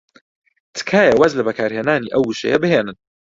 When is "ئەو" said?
2.13-2.23